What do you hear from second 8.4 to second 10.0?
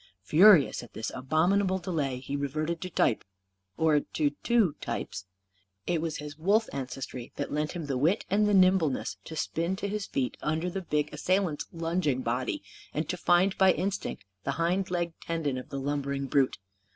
the nimbleness to spin to